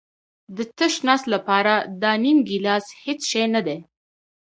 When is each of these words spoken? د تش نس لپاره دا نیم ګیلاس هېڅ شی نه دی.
د 0.55 0.57
تش 0.77 0.93
نس 1.07 1.21
لپاره 1.33 1.73
دا 2.01 2.11
نیم 2.23 2.37
ګیلاس 2.49 2.85
هېڅ 3.03 3.19
شی 3.31 3.45
نه 3.55 3.61
دی. 3.67 3.77